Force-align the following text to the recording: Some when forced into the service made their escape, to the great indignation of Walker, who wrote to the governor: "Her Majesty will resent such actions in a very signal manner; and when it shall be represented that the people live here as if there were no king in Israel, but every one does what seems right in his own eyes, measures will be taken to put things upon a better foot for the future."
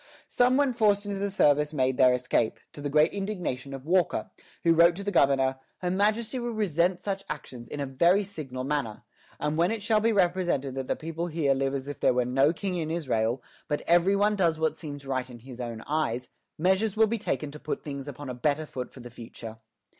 Some 0.27 0.57
when 0.57 0.73
forced 0.73 1.05
into 1.05 1.19
the 1.19 1.29
service 1.29 1.73
made 1.75 1.97
their 1.97 2.11
escape, 2.11 2.59
to 2.73 2.81
the 2.81 2.89
great 2.89 3.13
indignation 3.13 3.71
of 3.71 3.85
Walker, 3.85 4.31
who 4.63 4.73
wrote 4.73 4.95
to 4.95 5.03
the 5.03 5.11
governor: 5.11 5.57
"Her 5.77 5.91
Majesty 5.91 6.39
will 6.39 6.53
resent 6.55 6.99
such 6.99 7.23
actions 7.29 7.67
in 7.67 7.79
a 7.79 7.85
very 7.85 8.23
signal 8.23 8.63
manner; 8.63 9.03
and 9.39 9.57
when 9.57 9.69
it 9.69 9.83
shall 9.83 9.99
be 9.99 10.11
represented 10.11 10.73
that 10.73 10.87
the 10.87 10.95
people 10.95 11.25
live 11.25 11.33
here 11.35 11.75
as 11.75 11.87
if 11.87 11.99
there 11.99 12.15
were 12.15 12.25
no 12.25 12.51
king 12.51 12.77
in 12.77 12.89
Israel, 12.89 13.43
but 13.67 13.81
every 13.81 14.15
one 14.15 14.35
does 14.35 14.57
what 14.57 14.75
seems 14.75 15.05
right 15.05 15.29
in 15.29 15.37
his 15.37 15.61
own 15.61 15.83
eyes, 15.85 16.29
measures 16.57 16.97
will 16.97 17.05
be 17.05 17.19
taken 17.19 17.51
to 17.51 17.59
put 17.59 17.83
things 17.83 18.07
upon 18.07 18.27
a 18.27 18.33
better 18.33 18.65
foot 18.65 18.91
for 18.91 19.01
the 19.01 19.11
future." 19.11 19.59